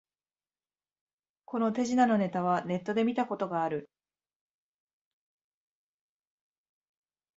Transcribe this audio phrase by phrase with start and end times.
[1.45, 3.87] この手品のネタはネットで見たことある